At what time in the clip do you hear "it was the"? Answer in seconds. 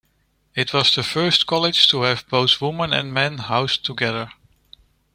0.55-1.03